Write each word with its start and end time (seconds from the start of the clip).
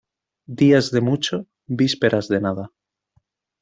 Días 0.59 0.89
de 0.89 0.99
mucho, 0.99 1.45
vísperas 1.67 2.27
de 2.27 2.41
nada. 2.41 2.71